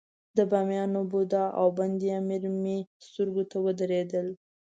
[0.37, 4.27] د بامیانو بودا او بند امیر مې سترګو ته ودرېدل.